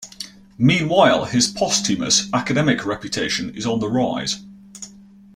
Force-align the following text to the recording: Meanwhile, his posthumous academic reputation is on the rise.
Meanwhile, 0.57 1.25
his 1.25 1.47
posthumous 1.47 2.27
academic 2.33 2.87
reputation 2.87 3.53
is 3.53 3.67
on 3.67 3.79
the 3.79 3.87
rise. 3.87 4.41